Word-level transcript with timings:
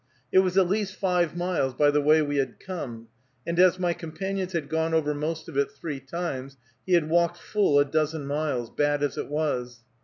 It 0.31 0.39
was 0.39 0.57
at 0.57 0.67
least 0.67 0.95
five 0.95 1.37
miles 1.37 1.75
by 1.75 1.91
the 1.91 2.01
way 2.01 2.23
we 2.23 2.37
had 2.37 2.59
come, 2.59 3.09
and 3.45 3.59
as 3.59 3.77
my 3.77 3.93
companion 3.93 4.49
had 4.49 4.67
gone 4.67 4.95
over 4.95 5.13
most 5.13 5.47
of 5.47 5.55
it 5.57 5.69
three 5.69 5.99
times, 5.99 6.57
he 6.87 6.93
had 6.93 7.07
walked 7.07 7.37
full 7.37 7.77
a 7.77 7.85
dozen 7.85 8.25
miles, 8.25 8.71
bad 8.71 9.03
as 9.03 9.15
it 9.15 9.27
was. 9.27 9.81